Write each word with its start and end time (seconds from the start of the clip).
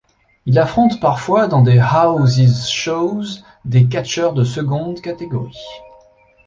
Il 0.47 0.57
affronte 0.57 0.99
parfois 0.99 1.45
dans 1.45 1.61
des 1.61 1.79
houses 1.79 2.67
shows 2.67 3.21
des 3.65 3.87
catcheurs 3.87 4.33
de 4.33 4.43
seconde 4.43 4.99
catégorie. 4.99 5.55